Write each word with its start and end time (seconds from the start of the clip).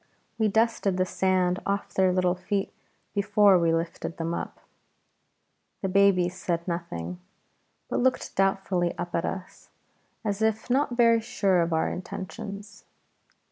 "We 0.39 0.47
dusted 0.47 0.97
the 0.97 1.05
sand 1.05 1.59
off 1.63 1.93
their 1.93 2.11
little 2.11 2.33
feet 2.33 2.73
before 3.13 3.59
we 3.59 3.71
lifted 3.71 4.17
them 4.17 4.33
up." 4.33 4.59
The 5.83 5.89
babies 5.89 6.33
said 6.35 6.67
nothing, 6.67 7.19
but 7.87 7.99
looked 7.99 8.35
doubtfully 8.35 8.97
up 8.97 9.13
at 9.13 9.25
us, 9.25 9.69
as 10.25 10.41
if 10.41 10.71
not 10.71 10.97
very 10.97 11.21
sure 11.21 11.61
of 11.61 11.71
our 11.71 11.91
intentions. 11.91 12.83